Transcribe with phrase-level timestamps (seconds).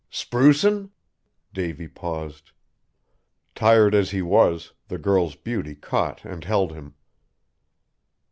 [0.09, 0.89] "Sprucin'?"
[1.53, 2.53] Davy paused.
[3.53, 6.95] Tired as he was, the girl's beauty caught and held him.